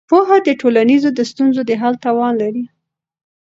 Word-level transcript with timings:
پوهه 0.09 0.37
د 0.47 0.49
ټولنیزو 0.61 1.09
ستونزو 1.31 1.61
د 1.65 1.71
حل 1.81 1.95
توان 2.05 2.33
لري. 2.41 2.63